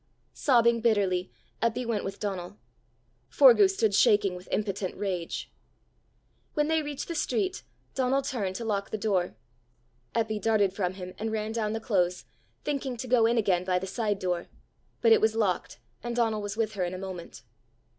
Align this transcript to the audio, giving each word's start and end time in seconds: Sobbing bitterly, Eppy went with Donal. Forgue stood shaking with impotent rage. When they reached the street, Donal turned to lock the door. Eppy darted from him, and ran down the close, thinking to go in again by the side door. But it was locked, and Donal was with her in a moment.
Sobbing 0.33 0.81
bitterly, 0.81 1.31
Eppy 1.61 1.85
went 1.85 2.03
with 2.03 2.19
Donal. 2.19 2.57
Forgue 3.29 3.69
stood 3.69 3.93
shaking 3.93 4.33
with 4.33 4.47
impotent 4.51 4.95
rage. 4.97 5.53
When 6.55 6.69
they 6.69 6.81
reached 6.81 7.07
the 7.07 7.13
street, 7.13 7.61
Donal 7.93 8.23
turned 8.23 8.55
to 8.55 8.65
lock 8.65 8.89
the 8.89 8.97
door. 8.97 9.35
Eppy 10.15 10.41
darted 10.41 10.73
from 10.73 10.93
him, 10.95 11.13
and 11.19 11.31
ran 11.31 11.51
down 11.51 11.73
the 11.73 11.79
close, 11.79 12.25
thinking 12.63 12.97
to 12.97 13.07
go 13.07 13.27
in 13.27 13.37
again 13.37 13.63
by 13.63 13.77
the 13.77 13.85
side 13.85 14.17
door. 14.17 14.47
But 15.01 15.11
it 15.11 15.21
was 15.21 15.35
locked, 15.35 15.77
and 16.01 16.15
Donal 16.15 16.41
was 16.41 16.57
with 16.57 16.73
her 16.73 16.83
in 16.83 16.95
a 16.95 16.97
moment. 16.97 17.43